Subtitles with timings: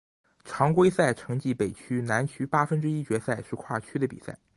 [0.43, 4.35] 常规赛成绩北区南区八分之一决赛是跨区的比赛。